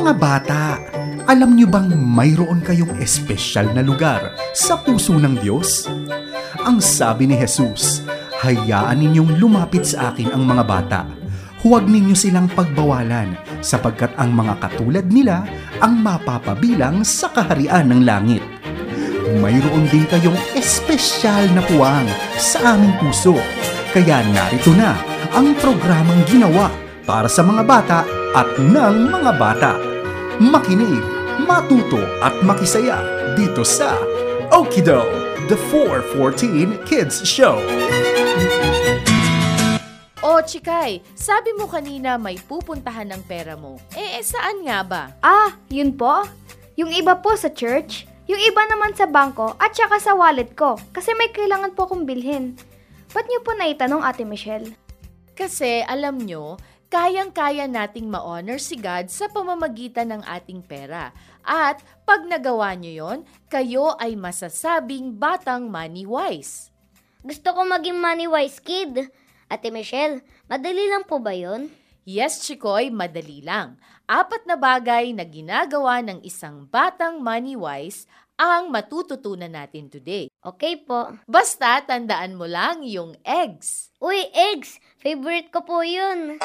Mga 0.00 0.16
bata, 0.16 0.80
alam 1.28 1.60
niyo 1.60 1.68
bang 1.68 1.92
mayroon 1.92 2.64
kayong 2.64 2.96
espesyal 3.04 3.68
na 3.76 3.84
lugar 3.84 4.32
sa 4.56 4.80
puso 4.80 5.12
ng 5.12 5.36
Diyos? 5.44 5.92
Ang 6.64 6.80
sabi 6.80 7.28
ni 7.28 7.36
Jesus, 7.36 8.00
hayaan 8.40 8.96
ninyong 8.96 9.36
lumapit 9.36 9.84
sa 9.84 10.08
akin 10.08 10.32
ang 10.32 10.48
mga 10.48 10.64
bata. 10.64 11.00
Huwag 11.60 11.84
ninyo 11.84 12.16
silang 12.16 12.48
pagbawalan 12.48 13.36
sapagkat 13.60 14.16
ang 14.16 14.32
mga 14.32 14.56
katulad 14.64 15.04
nila 15.04 15.44
ang 15.84 16.00
mapapabilang 16.00 17.04
sa 17.04 17.28
kaharian 17.28 17.92
ng 17.92 18.00
langit. 18.00 18.40
Mayroon 19.36 19.84
din 19.92 20.08
kayong 20.08 20.40
espesyal 20.56 21.44
na 21.52 21.60
puwang 21.68 22.08
sa 22.40 22.72
aming 22.72 22.96
puso. 23.04 23.36
Kaya 23.92 24.24
narito 24.32 24.72
na 24.72 24.96
ang 25.36 25.52
programang 25.60 26.24
ginawa 26.24 26.72
para 27.04 27.28
sa 27.28 27.44
mga 27.44 27.62
bata 27.68 28.00
at 28.32 28.48
ng 28.56 28.96
mga 29.12 29.32
bata. 29.36 29.89
Makinig, 30.40 31.04
matuto 31.44 32.00
at 32.24 32.32
makisaya 32.40 33.04
dito 33.36 33.60
sa 33.60 33.92
Okido, 34.48 35.04
the 35.52 35.56
414 35.68 36.80
Kids 36.88 37.20
Show. 37.28 37.60
O, 40.24 40.40
Chikay, 40.40 41.04
sabi 41.12 41.52
mo 41.60 41.68
kanina 41.68 42.16
may 42.16 42.40
pupuntahan 42.40 43.12
ng 43.12 43.20
pera 43.28 43.52
mo. 43.52 43.76
Eh, 43.92 44.16
eh, 44.16 44.24
saan 44.24 44.64
nga 44.64 44.80
ba? 44.80 45.12
Ah, 45.20 45.60
yun 45.68 45.92
po? 45.92 46.24
Yung 46.80 46.88
iba 46.88 47.20
po 47.20 47.36
sa 47.36 47.52
church, 47.52 48.08
yung 48.24 48.40
iba 48.40 48.64
naman 48.64 48.96
sa 48.96 49.04
bangko 49.04 49.60
at 49.60 49.76
saka 49.76 50.00
sa 50.00 50.16
wallet 50.16 50.56
ko 50.56 50.80
kasi 50.96 51.12
may 51.20 51.28
kailangan 51.36 51.76
po 51.76 51.84
akong 51.84 52.08
bilhin. 52.08 52.56
Ba't 53.12 53.28
niyo 53.28 53.44
po 53.44 53.52
naitanong 53.52 54.00
Ate 54.00 54.24
Michelle? 54.24 54.72
Kasi 55.36 55.84
alam 55.84 56.16
nyo, 56.16 56.56
kayang-kaya 56.90 57.70
nating 57.70 58.10
ma-honor 58.10 58.58
si 58.58 58.74
God 58.74 59.08
sa 59.08 59.30
pamamagitan 59.30 60.10
ng 60.10 60.22
ating 60.26 60.66
pera. 60.66 61.14
At 61.46 61.80
pag 62.02 62.26
nagawa 62.26 62.74
nyo 62.74 62.90
yon, 62.90 63.18
kayo 63.46 63.94
ay 63.96 64.18
masasabing 64.18 65.16
batang 65.16 65.70
money-wise. 65.70 66.74
Gusto 67.22 67.54
ko 67.54 67.62
maging 67.62 68.02
money 68.02 68.26
wise 68.26 68.58
kid. 68.58 69.06
Ate 69.46 69.70
Michelle, 69.70 70.20
madali 70.50 70.90
lang 70.90 71.06
po 71.06 71.22
ba 71.22 71.30
yun? 71.30 71.70
Yes, 72.02 72.42
Chikoy, 72.42 72.90
madali 72.90 73.44
lang. 73.44 73.78
Apat 74.10 74.42
na 74.42 74.58
bagay 74.58 75.14
na 75.14 75.22
ginagawa 75.22 76.02
ng 76.02 76.26
isang 76.26 76.66
batang 76.66 77.22
money-wise 77.22 78.10
ang 78.40 78.72
matututunan 78.72 79.52
natin 79.52 79.92
today. 79.92 80.32
Okay 80.40 80.80
po. 80.80 81.12
Basta 81.28 81.84
tandaan 81.84 82.40
mo 82.40 82.48
lang 82.48 82.80
yung 82.88 83.12
eggs. 83.20 83.92
Uy, 84.00 84.16
eggs! 84.32 84.80
Favorite 84.96 85.52
ko 85.52 85.60
po 85.60 85.84
yun. 85.84 86.40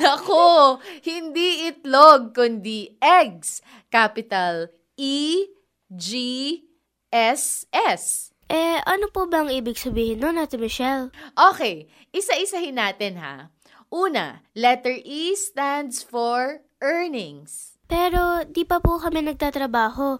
Nako, 0.00 0.80
hindi 1.04 1.68
itlog, 1.68 2.32
kundi 2.32 2.96
eggs. 2.96 3.60
Capital 3.92 4.72
E, 4.96 5.44
G, 5.92 6.08
S, 7.12 7.68
S. 7.70 8.32
Eh, 8.48 8.80
ano 8.80 9.12
po 9.12 9.28
ba 9.28 9.44
ang 9.44 9.52
ibig 9.52 9.76
sabihin 9.76 10.24
nun, 10.24 10.40
Ate 10.40 10.56
Michelle? 10.56 11.12
Okay, 11.36 11.92
isa-isahin 12.16 12.80
natin 12.80 13.20
ha. 13.20 13.52
Una, 13.92 14.42
letter 14.56 14.96
E 15.04 15.36
stands 15.36 16.00
for 16.00 16.64
earnings. 16.80 17.76
Pero 17.86 18.42
di 18.48 18.66
pa 18.66 18.82
po 18.82 18.98
kami 18.98 19.22
nagtatrabaho, 19.22 20.18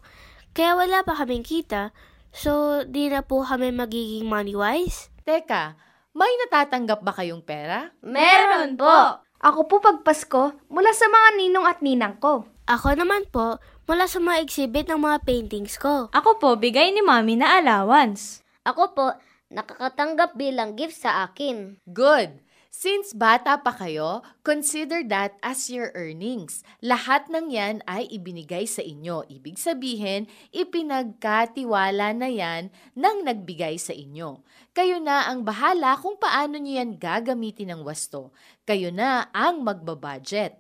kaya 0.56 0.72
wala 0.72 1.04
pa 1.04 1.12
kaming 1.12 1.44
kita. 1.44 1.92
So, 2.32 2.80
di 2.88 3.12
na 3.12 3.20
po 3.20 3.44
kami 3.44 3.76
magiging 3.76 4.24
money-wise? 4.24 5.12
Teka, 5.28 5.76
may 6.16 6.32
natatanggap 6.48 7.04
ba 7.04 7.12
kayong 7.12 7.44
pera? 7.44 7.92
Meron 8.00 8.80
po. 8.80 9.20
Ako 9.44 9.68
po 9.68 9.84
pag 9.84 10.00
Pasko 10.00 10.56
mula 10.72 10.96
sa 10.96 11.12
mga 11.12 11.28
ninong 11.36 11.66
at 11.68 11.84
ninang 11.84 12.16
ko. 12.16 12.48
Ako 12.64 12.96
naman 12.96 13.28
po, 13.28 13.60
mula 13.84 14.08
sa 14.08 14.16
mga 14.16 14.40
exhibit 14.40 14.88
ng 14.88 14.96
mga 14.96 15.28
paintings 15.28 15.76
ko. 15.76 16.08
Ako 16.16 16.40
po, 16.40 16.56
bigay 16.56 16.88
ni 16.90 17.04
Mami 17.04 17.36
na 17.36 17.60
allowance. 17.60 18.40
Ako 18.64 18.96
po, 18.96 19.12
nakakatanggap 19.52 20.34
bilang 20.40 20.72
gift 20.72 20.96
sa 20.96 21.28
akin. 21.28 21.78
Good! 21.84 22.45
Since 22.72 23.16
bata 23.16 23.60
pa 23.60 23.72
kayo, 23.72 24.20
consider 24.42 25.02
that 25.08 25.38
as 25.40 25.70
your 25.72 25.94
earnings. 25.96 26.60
Lahat 26.82 27.26
ng 27.30 27.48
yan 27.50 27.80
ay 27.88 28.06
ibinigay 28.10 28.66
sa 28.68 28.84
inyo. 28.84 29.24
Ibig 29.26 29.56
sabihin, 29.56 30.26
ipinagkatiwala 30.50 32.12
na 32.12 32.28
yan 32.28 32.68
ng 32.94 33.16
nagbigay 33.24 33.80
sa 33.80 33.94
inyo. 33.94 34.44
Kayo 34.76 35.00
na 35.00 35.28
ang 35.30 35.42
bahala 35.46 35.96
kung 35.96 36.20
paano 36.20 36.60
nyo 36.60 36.72
yan 36.76 37.00
gagamitin 37.00 37.72
ng 37.72 37.82
wasto. 37.86 38.34
Kayo 38.68 38.92
na 38.92 39.30
ang 39.30 39.64
magbabudget. 39.64 40.58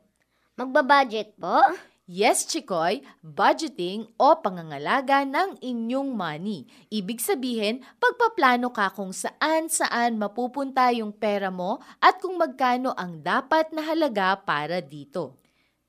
Magbabudget 0.56 1.36
po? 1.36 1.60
Yes, 2.06 2.46
Chikoy, 2.46 3.02
budgeting 3.18 4.06
o 4.14 4.38
pangangalaga 4.38 5.26
ng 5.26 5.58
inyong 5.58 6.14
money. 6.14 6.62
Ibig 6.86 7.18
sabihin, 7.18 7.82
pagpaplano 7.98 8.70
ka 8.70 8.94
kung 8.94 9.10
saan-saan 9.10 10.14
mapupunta 10.14 10.86
yung 10.94 11.10
pera 11.10 11.50
mo 11.50 11.82
at 11.98 12.22
kung 12.22 12.38
magkano 12.38 12.94
ang 12.94 13.26
dapat 13.26 13.74
na 13.74 13.82
halaga 13.82 14.38
para 14.38 14.78
dito. 14.78 15.34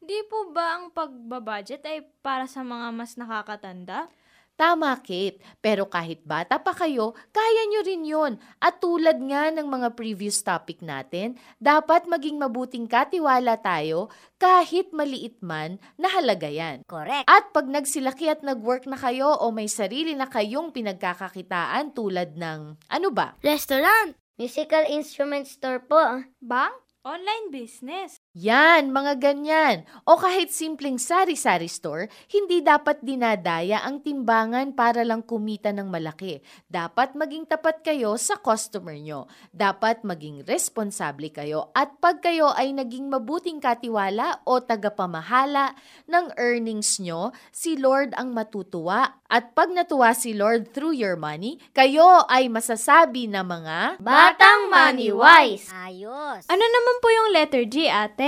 Di 0.02 0.26
po 0.26 0.50
ba 0.50 0.82
ang 0.82 0.90
pagbabudget 0.90 1.86
ay 1.86 2.02
para 2.26 2.50
sa 2.50 2.66
mga 2.66 2.98
mas 2.98 3.14
nakakatanda? 3.14 4.10
Tama, 4.58 4.98
Kate. 5.06 5.38
Pero 5.62 5.86
kahit 5.86 6.26
bata 6.26 6.58
pa 6.58 6.74
kayo, 6.74 7.14
kaya 7.30 7.62
nyo 7.70 7.82
rin 7.86 8.04
yon. 8.04 8.34
At 8.58 8.82
tulad 8.82 9.22
nga 9.22 9.54
ng 9.54 9.70
mga 9.70 9.94
previous 9.94 10.42
topic 10.42 10.82
natin, 10.82 11.38
dapat 11.62 12.10
maging 12.10 12.42
mabuting 12.42 12.90
katiwala 12.90 13.62
tayo 13.62 14.10
kahit 14.42 14.90
maliit 14.98 15.38
man 15.46 15.78
na 15.94 16.10
halaga 16.10 16.50
yan. 16.50 16.82
Correct. 16.90 17.30
At 17.30 17.54
pag 17.54 17.70
nagsilaki 17.70 18.34
at 18.34 18.42
nag-work 18.42 18.90
na 18.90 18.98
kayo 18.98 19.30
o 19.38 19.54
may 19.54 19.70
sarili 19.70 20.18
na 20.18 20.26
kayong 20.26 20.74
pinagkakakitaan 20.74 21.94
tulad 21.94 22.34
ng, 22.34 22.82
ano 22.90 23.08
ba? 23.14 23.38
Restaurant! 23.46 24.18
Musical 24.42 24.90
instrument 24.90 25.46
store 25.46 25.86
po. 25.86 26.26
Bang? 26.42 26.74
Online 27.06 27.54
business. 27.54 28.17
Yan, 28.38 28.94
mga 28.94 29.18
ganyan. 29.18 29.82
O 30.06 30.14
kahit 30.14 30.54
simpleng 30.54 31.02
sari-sari 31.02 31.66
store, 31.66 32.06
hindi 32.30 32.62
dapat 32.62 33.02
dinadaya 33.02 33.82
ang 33.82 34.06
timbangan 34.06 34.78
para 34.78 35.02
lang 35.02 35.26
kumita 35.26 35.74
ng 35.74 35.90
malaki. 35.90 36.38
Dapat 36.70 37.18
maging 37.18 37.50
tapat 37.50 37.82
kayo 37.82 38.14
sa 38.22 38.38
customer 38.38 38.94
nyo. 38.94 39.26
Dapat 39.50 40.06
maging 40.06 40.46
responsable 40.46 41.34
kayo. 41.34 41.74
At 41.74 41.98
pag 41.98 42.22
kayo 42.22 42.54
ay 42.54 42.78
naging 42.78 43.10
mabuting 43.10 43.58
katiwala 43.58 44.46
o 44.46 44.62
tagapamahala 44.62 45.74
ng 46.06 46.38
earnings 46.38 47.02
nyo, 47.02 47.34
si 47.50 47.74
Lord 47.74 48.14
ang 48.22 48.38
matutuwa. 48.38 49.18
At 49.34 49.58
pag 49.58 49.74
natuwa 49.74 50.14
si 50.14 50.38
Lord 50.38 50.78
through 50.78 50.94
your 50.94 51.18
money, 51.18 51.58
kayo 51.74 52.22
ay 52.30 52.54
masasabi 52.54 53.26
na 53.26 53.42
mga 53.42 53.98
Batang 53.98 54.70
money 54.70 55.10
wise. 55.10 55.74
Ayos. 55.74 56.46
Ano 56.46 56.62
naman 56.64 56.96
po 57.02 57.08
yung 57.10 57.30
letter 57.34 57.66
G, 57.66 57.90
ate? 57.90 58.27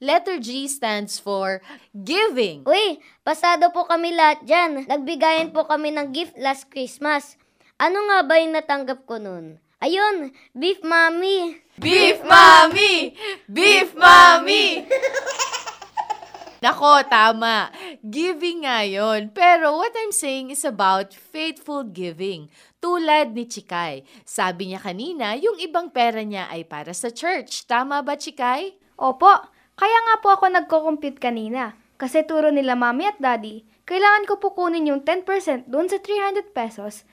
Letter 0.00 0.40
G 0.40 0.64
stands 0.64 1.20
for 1.20 1.60
giving. 1.92 2.64
Uy, 2.64 2.98
pasado 3.20 3.68
po 3.74 3.84
kami 3.84 4.16
lahat 4.16 4.44
dyan. 4.48 4.88
Nagbigayan 4.88 5.52
po 5.52 5.68
kami 5.68 5.92
ng 5.92 6.08
gift 6.14 6.34
last 6.40 6.72
Christmas. 6.72 7.36
Ano 7.76 8.04
nga 8.08 8.24
ba 8.24 8.40
yung 8.40 8.56
natanggap 8.56 9.04
ko 9.04 9.20
nun? 9.20 9.60
Ayun, 9.80 10.32
beef 10.52 10.80
mommy. 10.84 11.60
Beef 11.80 12.20
Mommy! 12.20 13.16
Beef 13.48 13.96
Mommy! 13.96 14.84
Nako, 16.60 17.00
tama. 17.08 17.72
Giving 18.04 18.68
nga 18.68 18.84
yun. 18.84 19.32
Pero 19.32 19.80
what 19.80 19.96
I'm 19.96 20.12
saying 20.12 20.52
is 20.52 20.60
about 20.68 21.16
faithful 21.16 21.88
giving. 21.88 22.52
Tulad 22.84 23.32
ni 23.32 23.48
Chikay. 23.48 24.04
Sabi 24.28 24.68
niya 24.68 24.84
kanina, 24.84 25.40
yung 25.40 25.56
ibang 25.56 25.88
pera 25.88 26.20
niya 26.20 26.52
ay 26.52 26.68
para 26.68 26.92
sa 26.92 27.08
church. 27.08 27.64
Tama 27.64 28.04
ba, 28.04 28.12
Chikay? 28.12 28.76
Opo, 29.00 29.32
kaya 29.80 29.98
nga 30.04 30.14
po 30.20 30.28
ako 30.36 30.52
nagko-compute 30.52 31.16
kanina. 31.16 31.72
Kasi 31.96 32.20
turo 32.28 32.52
nila 32.52 32.76
mami 32.76 33.08
at 33.08 33.16
daddy, 33.16 33.64
kailangan 33.88 34.28
ko 34.28 34.36
po 34.36 34.52
kunin 34.52 34.92
yung 34.92 35.00
10% 35.08 35.72
doon 35.72 35.88
sa 35.88 35.96
300 36.04 36.52
pesos 36.52 37.08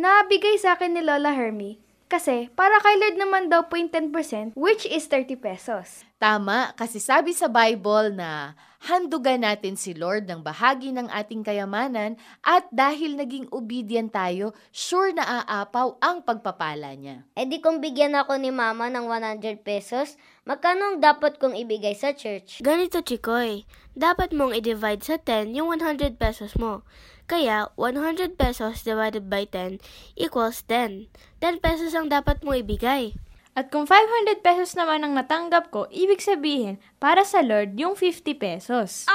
na 0.00 0.24
bigay 0.24 0.56
sa 0.56 0.80
akin 0.80 0.96
ni 0.96 1.04
Lola 1.04 1.36
Hermie. 1.36 1.76
Kasi 2.08 2.48
para 2.56 2.80
kay 2.80 2.96
Lord 2.96 3.16
naman 3.20 3.52
daw 3.52 3.68
po 3.68 3.76
yung 3.76 3.92
10% 3.92 4.56
which 4.56 4.88
is 4.88 5.04
30 5.12 5.36
pesos. 5.36 6.08
Tama, 6.16 6.72
kasi 6.72 7.04
sabi 7.04 7.36
sa 7.36 7.52
Bible 7.52 8.16
na 8.16 8.56
handugan 8.86 9.42
natin 9.42 9.74
si 9.74 9.92
Lord 9.98 10.30
ng 10.30 10.46
bahagi 10.46 10.94
ng 10.94 11.10
ating 11.10 11.42
kayamanan 11.42 12.14
at 12.46 12.70
dahil 12.70 13.18
naging 13.18 13.50
obedient 13.50 14.14
tayo, 14.14 14.54
sure 14.70 15.10
na 15.10 15.26
aapaw 15.26 15.98
ang 15.98 16.22
pagpapala 16.22 16.94
niya. 16.94 17.26
E 17.34 17.42
di 17.50 17.58
kung 17.58 17.82
bigyan 17.82 18.14
ako 18.14 18.38
ni 18.38 18.54
mama 18.54 18.86
ng 18.86 19.10
100 19.10 19.66
pesos, 19.66 20.14
magkano 20.46 20.94
ang 20.94 20.96
dapat 21.02 21.42
kong 21.42 21.58
ibigay 21.58 21.98
sa 21.98 22.14
church? 22.14 22.62
Ganito, 22.62 23.02
Chikoy. 23.02 23.66
Dapat 23.98 24.30
mong 24.30 24.54
i-divide 24.54 25.02
sa 25.02 25.18
10 25.18 25.58
yung 25.58 25.74
100 25.74 26.14
pesos 26.14 26.54
mo. 26.54 26.86
Kaya, 27.26 27.74
100 27.74 28.38
pesos 28.38 28.86
divided 28.86 29.26
by 29.26 29.50
10 29.50 29.82
equals 30.14 30.62
10. 30.70 31.10
10 31.42 31.58
pesos 31.58 31.90
ang 31.90 32.06
dapat 32.06 32.38
mong 32.46 32.62
ibigay. 32.62 33.18
At 33.56 33.72
kung 33.72 33.88
500 33.88 34.44
pesos 34.44 34.76
naman 34.76 35.00
ang 35.00 35.16
natanggap 35.16 35.72
ko, 35.72 35.88
ibig 35.88 36.20
sabihin, 36.20 36.76
para 37.00 37.24
sa 37.24 37.40
Lord, 37.40 37.72
yung 37.80 37.96
50 37.96 38.36
pesos. 38.36 39.08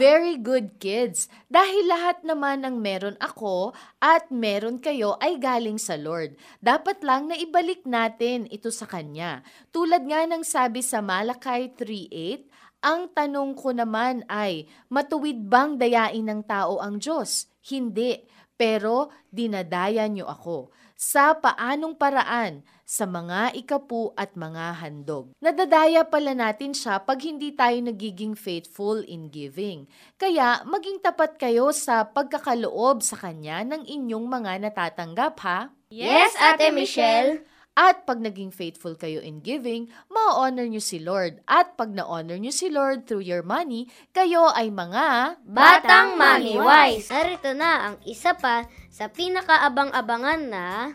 Very 0.00 0.40
good 0.40 0.80
kids. 0.80 1.28
Dahil 1.52 1.84
lahat 1.84 2.24
naman 2.24 2.64
ng 2.64 2.80
meron 2.80 3.20
ako 3.20 3.76
at 4.00 4.32
meron 4.32 4.80
kayo 4.80 5.20
ay 5.20 5.36
galing 5.36 5.76
sa 5.76 6.00
Lord. 6.00 6.40
Dapat 6.64 7.04
lang 7.04 7.28
na 7.28 7.36
ibalik 7.36 7.84
natin 7.84 8.48
ito 8.48 8.72
sa 8.72 8.88
Kanya. 8.88 9.44
Tulad 9.68 10.00
nga 10.08 10.24
ng 10.24 10.40
sabi 10.48 10.80
sa 10.80 11.04
Malakay 11.04 11.76
3.8, 11.76 12.48
ang 12.80 13.12
tanong 13.12 13.52
ko 13.52 13.76
naman 13.76 14.24
ay, 14.32 14.64
matuwid 14.88 15.44
bang 15.44 15.76
dayain 15.76 16.24
ng 16.24 16.40
tao 16.48 16.80
ang 16.80 16.96
Diyos? 16.96 17.52
Hindi, 17.68 18.24
pero 18.56 19.12
dinadaya 19.28 20.08
niyo 20.08 20.24
ako. 20.24 20.72
Sa 20.98 21.30
paanong 21.30 21.94
paraan? 21.94 22.66
Sa 22.82 23.06
mga 23.06 23.54
ikapu 23.54 24.10
at 24.18 24.34
mga 24.34 24.82
handog. 24.82 25.30
Nadadaya 25.38 26.02
pala 26.02 26.34
natin 26.34 26.74
siya 26.74 26.98
pag 26.98 27.22
hindi 27.22 27.54
tayo 27.54 27.78
nagiging 27.78 28.34
faithful 28.34 29.06
in 29.06 29.30
giving. 29.30 29.86
Kaya 30.18 30.66
maging 30.66 30.98
tapat 30.98 31.38
kayo 31.38 31.70
sa 31.70 32.02
pagkakaloob 32.02 33.06
sa 33.06 33.14
Kanya 33.14 33.62
ng 33.62 33.86
inyong 33.86 34.26
mga 34.26 34.52
natatanggap 34.66 35.38
ha? 35.46 35.70
Yes, 35.94 36.34
Ate 36.34 36.74
Michelle. 36.74 37.46
At 37.78 38.10
pag 38.10 38.18
naging 38.18 38.50
faithful 38.50 38.98
kayo 38.98 39.22
in 39.22 39.38
giving, 39.38 39.86
ma-honor 40.10 40.66
nyo 40.66 40.82
si 40.82 40.98
Lord. 40.98 41.38
At 41.46 41.78
pag 41.78 41.94
na-honor 41.94 42.34
nyo 42.34 42.50
si 42.50 42.66
Lord 42.66 43.06
through 43.06 43.22
your 43.22 43.46
money, 43.46 43.86
kayo 44.10 44.50
ay 44.50 44.74
mga 44.74 45.38
Batang 45.46 46.18
Money 46.18 46.58
Wise. 46.58 47.06
Narito 47.06 47.54
na 47.54 47.86
ang 47.86 47.96
isa 48.02 48.34
pa 48.34 48.66
sa 48.90 49.06
pinakaabang-abangan 49.06 50.42
na... 50.50 50.90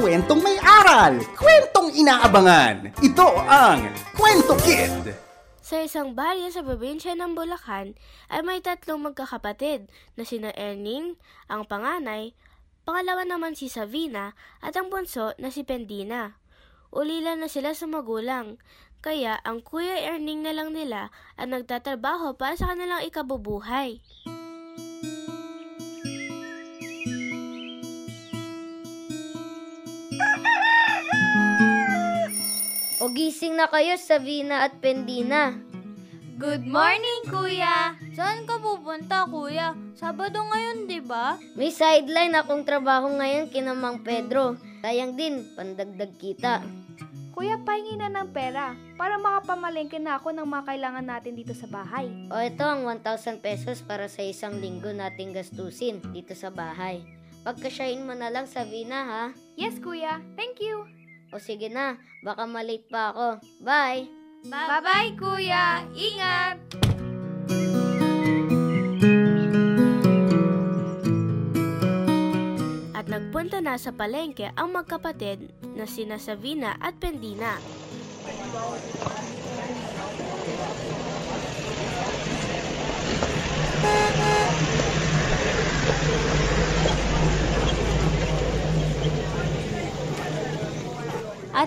Kwentong 0.00 0.40
may 0.40 0.56
aral! 0.56 1.20
Kwentong 1.36 1.92
inaabangan! 1.92 2.96
Ito 3.04 3.28
ang 3.44 3.84
Kwento 4.16 4.56
Kid! 4.64 5.12
Sa 5.60 5.84
isang 5.84 6.16
baryo 6.16 6.48
sa 6.48 6.64
probinsya 6.64 7.12
ng 7.12 7.36
Bulacan 7.36 7.92
ay 8.32 8.40
may 8.40 8.64
tatlong 8.64 9.04
magkakapatid 9.04 9.92
na 10.16 10.24
sina 10.24 10.48
Erning, 10.56 11.20
ang 11.52 11.68
panganay, 11.68 12.32
pangalawa 12.86 13.26
naman 13.26 13.58
si 13.58 13.66
Savina 13.66 14.38
at 14.62 14.78
ang 14.78 14.86
bunso 14.88 15.34
na 15.42 15.50
si 15.50 15.66
Pendina. 15.66 16.38
Ulila 16.94 17.34
na 17.34 17.50
sila 17.50 17.74
sa 17.74 17.90
magulang, 17.90 18.62
kaya 19.02 19.42
ang 19.42 19.60
kuya 19.60 20.06
Erning 20.06 20.46
na 20.46 20.54
lang 20.54 20.70
nila 20.70 21.10
ang 21.34 21.50
nagtatrabaho 21.50 22.38
para 22.38 22.54
sa 22.54 22.70
kanilang 22.70 23.02
ikabubuhay. 23.02 23.98
O 33.02 33.12
gising 33.12 33.58
na 33.58 33.66
kayo, 33.68 33.98
Savina 33.98 34.66
at 34.66 34.78
Pendina. 34.78 35.58
Good 36.36 36.68
morning, 36.68 37.32
kuya! 37.32 37.96
Saan 38.12 38.44
ka 38.44 38.60
pupunta, 38.60 39.24
kuya? 39.24 39.72
Sabado 39.96 40.44
ngayon, 40.44 40.84
di 40.84 41.00
ba? 41.00 41.40
May 41.56 41.72
sideline 41.72 42.36
akong 42.36 42.60
trabaho 42.60 43.08
ngayon 43.08 43.48
kina 43.48 43.72
Mang 43.72 44.04
Pedro. 44.04 44.60
Sayang 44.84 45.16
din, 45.16 45.48
pandagdag 45.56 46.12
kita. 46.20 46.60
Kuya, 47.32 47.56
pahingi 47.64 47.96
na 47.96 48.12
ng 48.12 48.36
pera 48.36 48.76
para 49.00 49.16
makapamalengke 49.16 49.96
na 49.96 50.20
ako 50.20 50.36
ng 50.36 50.44
mga 50.44 50.76
kailangan 50.76 51.06
natin 51.08 51.40
dito 51.40 51.56
sa 51.56 51.72
bahay. 51.72 52.04
O 52.28 52.36
ito 52.36 52.68
ang 52.68 52.84
1,000 52.84 53.40
pesos 53.40 53.80
para 53.80 54.04
sa 54.04 54.20
isang 54.20 54.60
linggo 54.60 54.92
nating 54.92 55.32
gastusin 55.32 56.04
dito 56.12 56.36
sa 56.36 56.52
bahay. 56.52 57.00
Pagkasyahin 57.48 58.04
mo 58.04 58.12
na 58.12 58.28
lang, 58.28 58.44
Savina, 58.44 59.08
ha? 59.08 59.24
Yes, 59.56 59.80
kuya. 59.80 60.20
Thank 60.36 60.60
you. 60.60 60.84
O 61.32 61.40
sige 61.40 61.72
na, 61.72 61.96
baka 62.20 62.44
malate 62.44 62.84
pa 62.92 63.16
ako. 63.16 63.40
Bye! 63.64 64.25
Bye-bye, 64.46 65.18
kuya! 65.18 65.82
Ingat! 65.90 66.56
At 72.94 73.06
nagpunta 73.10 73.58
na 73.58 73.74
sa 73.74 73.90
palengke 73.90 74.54
ang 74.54 74.70
magkapatid 74.70 75.50
na 75.74 75.82
sina 75.90 76.22
Savina 76.22 76.78
at 76.78 76.94
Pendina. 77.02 77.58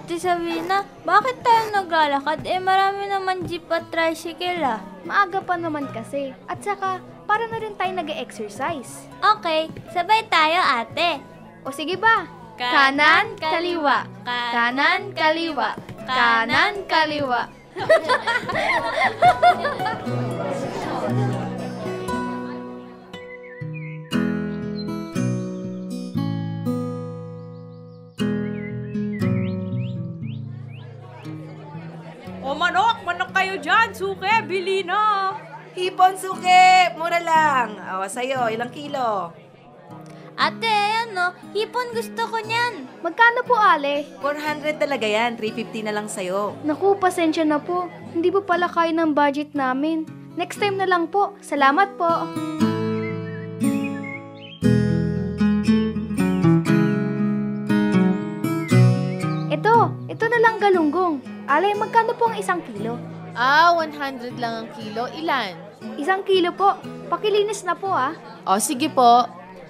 Ate 0.09 0.25
Sabina, 0.25 0.81
bakit 1.05 1.37
tayo 1.45 1.69
naglalakad? 1.69 2.41
Eh, 2.41 2.57
marami 2.57 3.05
naman 3.05 3.45
jeep 3.45 3.69
at 3.69 3.93
tricycle 3.93 4.57
ah. 4.65 4.81
Maaga 5.05 5.37
pa 5.37 5.53
naman 5.53 5.85
kasi. 5.93 6.33
At 6.49 6.65
saka, 6.65 6.97
para 7.29 7.45
na 7.45 7.61
rin 7.61 7.77
tayo 7.77 7.93
nag-exercise. 7.93 9.05
Okay, 9.21 9.69
sabay 9.93 10.25
tayo, 10.25 10.65
ate. 10.81 11.21
O 11.61 11.69
sige 11.69 11.93
ba? 12.01 12.25
Kanan, 12.57 13.37
kaliwa. 13.37 14.09
Kanan, 14.25 15.13
kaliwa. 15.13 15.77
Kanan, 16.09 16.89
kaliwa. 16.89 17.45
kayo 33.39 33.55
dyan, 33.55 33.95
suke, 33.95 34.33
bili 34.51 34.83
na. 34.83 35.31
Hipon 35.71 36.19
suke, 36.19 36.91
mura 36.99 37.23
lang. 37.23 37.71
O, 37.95 38.03
sa'yo, 38.03 38.51
ilang 38.51 38.67
kilo? 38.67 39.31
Ate, 40.35 40.67
ayan 40.67 41.15
no, 41.15 41.31
hipon 41.55 41.95
gusto 41.95 42.19
ko 42.27 42.35
niyan. 42.35 42.99
Magkano 42.99 43.47
po, 43.47 43.55
Ale? 43.55 44.03
400 44.19 44.75
talaga 44.75 45.07
yan, 45.07 45.39
350 45.39 45.87
na 45.87 45.95
lang 45.95 46.11
sa'yo. 46.11 46.51
Naku, 46.67 46.99
pasensya 46.99 47.47
na 47.47 47.63
po. 47.63 47.87
Hindi 48.11 48.27
po 48.27 48.43
pala 48.43 48.67
kaya 48.67 48.91
ng 48.91 49.15
budget 49.15 49.55
namin. 49.55 50.03
Next 50.35 50.59
time 50.59 50.75
na 50.75 50.83
lang 50.83 51.07
po. 51.07 51.39
Salamat 51.39 51.95
po. 51.95 52.11
Ito, 59.47 59.75
ito 60.11 60.25
na 60.27 60.39
lang 60.43 60.59
galunggong. 60.59 61.23
Ale, 61.47 61.71
magkano 61.79 62.19
po 62.19 62.27
ang 62.27 62.35
isang 62.35 62.59
kilo? 62.67 62.99
Ah, 63.39 63.71
100 63.71 64.35
lang 64.35 64.67
ang 64.67 64.69
kilo. 64.75 65.07
Ilan? 65.15 65.55
Isang 65.95 66.27
kilo 66.27 66.51
po. 66.51 66.75
Pakilinis 67.07 67.63
na 67.63 67.71
po 67.71 67.87
ah. 67.87 68.11
O, 68.43 68.59
sige 68.59 68.91
po. 68.91 69.23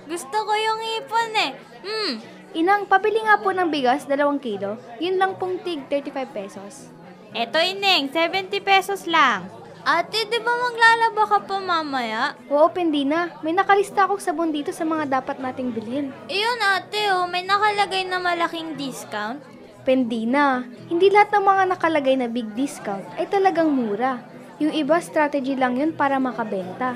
Gusto 0.10 0.34
ko 0.34 0.54
yung 0.58 0.82
hipon 0.82 1.32
eh. 1.38 1.52
Hmm, 1.86 2.14
Inang, 2.58 2.90
pabili 2.90 3.22
nga 3.22 3.38
po 3.38 3.54
ng 3.54 3.70
bigas, 3.70 4.10
dalawang 4.10 4.42
kilo. 4.42 4.82
Yun 4.98 5.22
lang 5.22 5.38
pong 5.38 5.62
tig 5.62 5.86
35 5.86 6.34
pesos. 6.34 6.90
eto 7.30 7.62
ineng, 7.62 8.10
70 8.10 8.58
pesos 8.66 9.06
lang. 9.06 9.46
Ate, 9.86 10.26
di 10.26 10.42
ba 10.42 10.50
maglalaba 10.50 11.24
ka 11.30 11.40
pa 11.46 11.62
mamaya? 11.62 12.34
Oo, 12.50 12.74
Pendina. 12.74 13.38
May 13.46 13.54
nakalista 13.54 14.10
akong 14.10 14.20
sabon 14.20 14.50
dito 14.50 14.74
sa 14.74 14.82
mga 14.82 15.22
dapat 15.22 15.38
nating 15.38 15.72
bilhin. 15.72 16.10
Iyon 16.26 16.62
ate, 16.74 17.14
oh, 17.14 17.30
may 17.30 17.46
nakalagay 17.46 18.02
na 18.10 18.18
malaking 18.18 18.74
discount. 18.76 19.40
Pendina, 19.90 20.70
hindi 20.86 21.10
lahat 21.10 21.34
ng 21.34 21.50
mga 21.50 21.64
nakalagay 21.74 22.14
na 22.14 22.30
big 22.30 22.46
discount 22.54 23.02
ay 23.18 23.26
talagang 23.26 23.74
mura. 23.74 24.22
Yung 24.62 24.70
iba, 24.70 25.02
strategy 25.02 25.58
lang 25.58 25.82
yun 25.82 25.98
para 25.98 26.22
makabenta. 26.22 26.94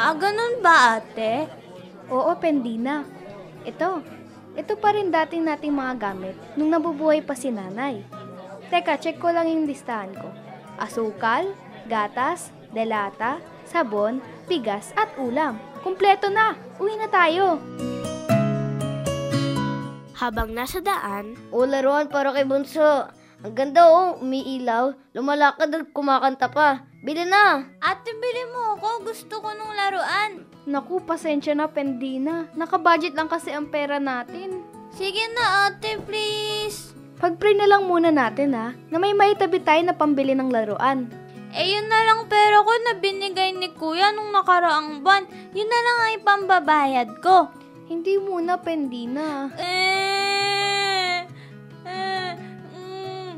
Ah, 0.00 0.16
ganun 0.16 0.64
ba 0.64 0.96
ate? 0.96 1.44
Oo, 2.08 2.32
Pendina. 2.40 3.04
Ito, 3.68 4.00
ito 4.56 4.72
pa 4.80 4.96
rin 4.96 5.12
dating 5.12 5.44
nating 5.44 5.76
mga 5.76 6.00
gamit 6.00 6.32
nung 6.56 6.72
nabubuhay 6.72 7.20
pa 7.20 7.36
si 7.36 7.52
nanay. 7.52 8.00
Teka, 8.72 8.96
check 9.04 9.20
ko 9.20 9.28
lang 9.28 9.44
yung 9.44 9.68
listahan 9.68 10.16
ko. 10.16 10.32
Asukal, 10.80 11.52
gatas, 11.92 12.48
delata, 12.72 13.36
sabon, 13.68 14.24
bigas 14.48 14.96
at 14.96 15.12
ulam. 15.20 15.60
Kumpleto 15.84 16.32
na! 16.32 16.56
Uwi 16.80 16.96
na 16.96 17.04
tayo! 17.04 17.60
Habang 20.24 20.56
nasa 20.56 20.80
daan, 20.80 21.36
O 21.52 21.68
laruan 21.68 22.08
para 22.08 22.32
kay 22.32 22.48
Bunso. 22.48 23.12
Ang 23.44 23.52
ganda 23.52 23.84
oh, 23.84 24.16
umiilaw, 24.24 24.96
lumalakad 25.12 25.68
at 25.68 25.92
kumakanta 25.92 26.48
pa. 26.48 26.80
Bili 27.04 27.28
na! 27.28 27.60
Ate, 27.84 28.16
bili 28.16 28.48
mo 28.48 28.72
ako. 28.80 29.04
Gusto 29.04 29.44
ko 29.44 29.52
nung 29.52 29.76
laruan. 29.76 30.48
Naku, 30.64 31.04
pasensya 31.04 31.52
na, 31.52 31.68
Pendina. 31.68 32.48
Nakabudget 32.56 33.12
lang 33.12 33.28
kasi 33.28 33.52
ang 33.52 33.68
pera 33.68 34.00
natin. 34.00 34.64
Sige 34.96 35.28
na 35.36 35.68
ate, 35.68 36.00
please. 36.08 36.96
Pag-pray 37.20 37.52
na 37.60 37.68
lang 37.68 37.84
muna 37.84 38.08
natin 38.08 38.56
ha, 38.56 38.72
na 38.88 38.96
may 38.96 39.12
maitabi 39.12 39.60
tayo 39.60 39.84
na 39.84 39.92
pambili 39.92 40.32
ng 40.32 40.48
laruan. 40.48 41.12
Eh, 41.52 41.68
yun 41.68 41.84
na 41.84 42.00
lang 42.00 42.24
pera 42.32 42.64
ko 42.64 42.72
na 42.80 42.96
binigay 42.96 43.52
ni 43.52 43.76
kuya 43.76 44.08
nung 44.16 44.32
nakaraang 44.32 45.04
buwan. 45.04 45.28
Yun 45.52 45.68
na 45.68 45.80
lang 45.84 45.98
ay 46.08 46.16
pambabayad 46.24 47.20
ko. 47.20 47.52
Hindi 47.84 48.16
muna, 48.16 48.56
Pendina. 48.56 49.52
Eh, 49.60 50.03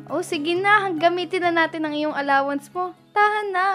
Oh, 0.07 0.23
sige 0.23 0.55
na. 0.55 0.87
Gamitin 0.95 1.51
na 1.51 1.67
natin 1.67 1.83
ang 1.83 1.91
iyong 1.91 2.15
allowance 2.15 2.71
mo. 2.71 2.95
Tahan 3.11 3.49
na. 3.51 3.69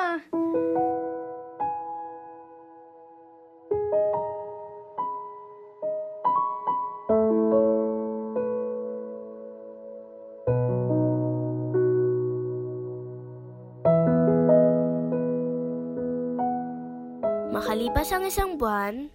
Makalipas 17.51 18.07
ang 18.15 18.23
isang 18.23 18.55
buwan, 18.55 19.11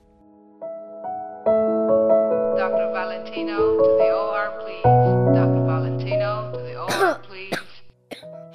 Dr. 2.56 2.88
Valentino 2.92 3.95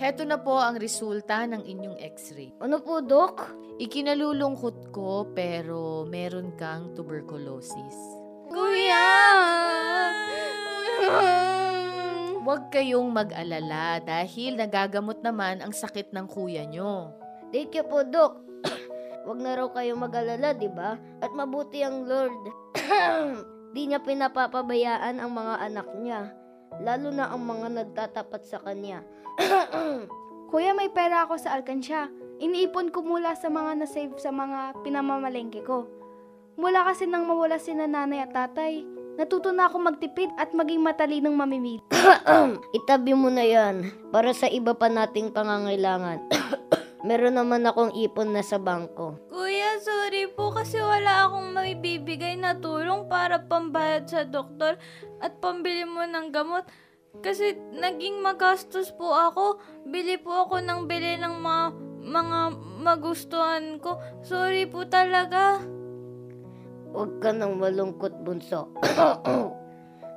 Heto 0.02 0.26
na 0.26 0.42
po 0.42 0.58
ang 0.58 0.82
resulta 0.82 1.46
ng 1.46 1.62
inyong 1.62 2.02
x-ray. 2.18 2.50
Ano 2.58 2.82
po, 2.82 3.06
Dok? 3.06 3.54
Ikinalulungkot 3.78 4.90
ko 4.90 5.30
pero 5.30 6.10
meron 6.10 6.58
kang 6.58 6.98
tuberculosis. 6.98 7.98
Kuya! 8.50 9.14
Huwag 12.42 12.74
kayong 12.74 13.14
mag-alala 13.14 14.02
dahil 14.02 14.58
nagagamot 14.58 15.22
naman 15.22 15.62
ang 15.62 15.70
sakit 15.70 16.10
ng 16.18 16.26
kuya 16.26 16.66
nyo. 16.66 17.14
Thank 17.54 17.78
you 17.78 17.86
po, 17.86 18.02
Dok. 18.02 18.42
Huwag 19.30 19.38
na 19.38 19.54
raw 19.54 19.70
kayo 19.70 19.94
mag-alala, 19.94 20.58
di 20.58 20.66
ba? 20.66 20.98
At 21.22 21.30
mabuti 21.30 21.86
ang 21.86 22.10
Lord. 22.10 22.42
di 23.78 23.86
niya 23.86 24.02
pinapapabayaan 24.02 25.22
ang 25.22 25.30
mga 25.30 25.56
anak 25.62 25.94
niya. 26.02 26.41
Lalo 26.80 27.12
na 27.12 27.28
ang 27.28 27.44
mga 27.44 27.68
nagtatapat 27.84 28.48
sa 28.48 28.64
kanya. 28.64 29.04
Kuya, 30.52 30.72
may 30.72 30.88
pera 30.88 31.28
ako 31.28 31.36
sa 31.36 31.56
alkansya. 31.60 32.08
Iniipon 32.40 32.90
ko 32.96 33.04
mula 33.04 33.36
sa 33.36 33.52
mga 33.52 33.84
nasave 33.84 34.16
sa 34.18 34.32
mga 34.32 34.80
pinamamalengke 34.84 35.62
ko. 35.68 35.88
Mula 36.56 36.88
kasi 36.88 37.08
nang 37.08 37.28
mawala 37.28 37.60
si 37.60 37.72
nanay 37.72 38.24
at 38.24 38.36
tatay, 38.36 38.84
natuto 39.16 39.52
na 39.56 39.72
ako 39.72 39.80
magtipid 39.80 40.32
at 40.36 40.52
maging 40.52 40.84
matalinong 40.84 41.36
mamimili. 41.36 41.84
Itabi 42.80 43.16
mo 43.16 43.32
na 43.32 43.44
yan 43.48 43.92
para 44.12 44.32
sa 44.36 44.52
iba 44.52 44.76
pa 44.76 44.92
nating 44.92 45.32
pangangailangan. 45.32 46.28
Meron 47.08 47.40
naman 47.40 47.66
akong 47.66 47.96
ipon 47.98 48.36
na 48.36 48.46
sa 48.46 48.62
bangko. 48.62 49.18
Kasi 50.62 50.78
wala 50.78 51.26
akong 51.26 51.58
may 51.58 51.74
bibigay 51.74 52.38
na 52.38 52.54
tulong 52.54 53.10
para 53.10 53.42
pambayad 53.42 54.06
sa 54.06 54.22
doktor 54.22 54.78
at 55.18 55.34
pambili 55.42 55.90
mo 55.90 56.06
ng 56.06 56.30
gamot. 56.30 56.70
Kasi 57.26 57.58
naging 57.74 58.22
magastos 58.22 58.94
po 58.94 59.10
ako. 59.10 59.58
Bili 59.90 60.22
po 60.22 60.46
ako 60.46 60.62
ng 60.62 60.86
bili 60.86 61.18
ng 61.18 61.34
mga, 61.42 61.66
mga 62.06 62.40
magustuhan 62.78 63.82
ko. 63.82 63.98
Sorry 64.22 64.70
po 64.70 64.86
talaga. 64.86 65.66
Huwag 66.94 67.18
ka 67.26 67.34
nang 67.34 67.58
malungkot, 67.58 68.22
bunso. 68.22 68.70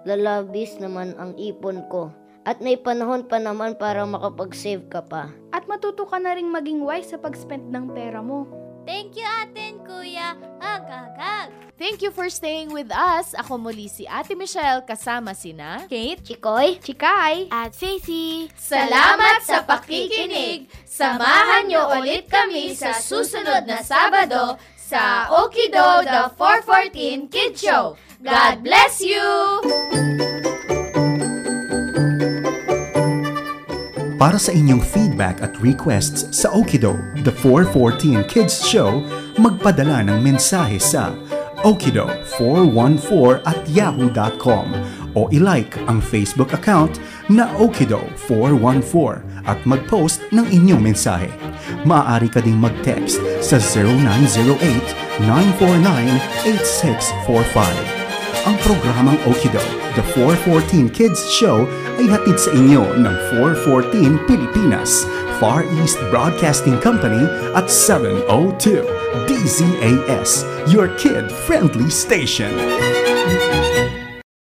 Lalabis 0.08 0.76
naman 0.76 1.16
ang 1.16 1.40
ipon 1.40 1.88
ko. 1.88 2.12
At 2.44 2.60
may 2.60 2.76
panahon 2.76 3.24
pa 3.32 3.40
naman 3.40 3.80
para 3.80 4.04
makapag-save 4.04 4.92
ka 4.92 5.00
pa. 5.08 5.32
At 5.56 5.64
matuto 5.64 6.04
ka 6.04 6.20
na 6.20 6.36
rin 6.36 6.52
maging 6.52 6.84
wise 6.84 7.16
sa 7.16 7.16
pag-spend 7.16 7.72
ng 7.72 7.96
pera 7.96 8.20
mo. 8.20 8.63
Thank 8.84 9.16
you 9.16 9.24
atin, 9.24 9.80
kuya. 9.84 10.36
Agagag. 10.60 11.50
Thank 11.74 12.06
you 12.06 12.14
for 12.14 12.30
staying 12.30 12.70
with 12.70 12.92
us. 12.94 13.34
Ako 13.34 13.58
muli 13.58 13.90
si 13.90 14.06
Ate 14.06 14.38
Michelle 14.38 14.86
kasama 14.86 15.34
sina 15.34 15.82
Kate, 15.90 16.22
Chikoy, 16.22 16.78
Chikay, 16.78 17.50
at 17.50 17.74
Faithy, 17.74 18.46
Salamat 18.54 19.42
sa 19.42 19.66
pakikinig. 19.66 20.70
Samahan 20.86 21.66
niyo 21.66 21.82
ulit 21.98 22.30
kami 22.30 22.78
sa 22.78 22.94
susunod 22.94 23.66
na 23.66 23.82
Sabado 23.82 24.54
sa 24.78 25.26
Okido 25.34 26.06
the 26.06 26.30
414 26.38 27.26
Kid 27.32 27.58
Show. 27.58 27.98
God 28.22 28.62
bless 28.62 29.02
you! 29.02 30.33
Para 34.24 34.40
sa 34.40 34.56
inyong 34.56 34.80
feedback 34.80 35.44
at 35.44 35.52
requests 35.60 36.24
sa 36.32 36.48
Okido, 36.56 36.96
The 37.28 37.32
414 37.44 38.24
Kids 38.24 38.64
Show, 38.64 39.04
magpadala 39.36 40.00
ng 40.08 40.24
mensahe 40.24 40.80
sa 40.80 41.12
okido414 41.60 43.44
at 43.44 43.60
yahoo.com 43.68 44.72
o 45.12 45.28
ilike 45.28 45.76
ang 45.92 46.00
Facebook 46.00 46.56
account 46.56 47.04
na 47.28 47.52
Okido414 47.60 49.44
at 49.44 49.60
mag-post 49.68 50.24
ng 50.32 50.48
inyong 50.48 50.80
mensahe. 50.80 51.28
Maaari 51.84 52.32
ka 52.32 52.40
ding 52.40 52.56
mag-text 52.56 53.20
sa 53.44 53.60
0908-949-8645. 55.20 57.93
Ang 58.42 58.58
programang 58.66 59.22
Okido, 59.22 59.62
The 59.94 60.02
414 60.18 60.90
Kids 60.90 61.22
Show 61.30 61.70
ay 62.02 62.10
hatid 62.10 62.34
sa 62.34 62.50
inyo 62.50 62.98
ng 62.98 63.14
414 63.38 64.26
Pilipinas, 64.26 65.06
Far 65.38 65.62
East 65.78 66.02
Broadcasting 66.10 66.82
Company 66.82 67.22
at 67.54 67.70
702 67.70 68.82
DZAS, 69.30 70.42
your 70.66 70.90
kid-friendly 70.98 71.86
station. 71.86 72.50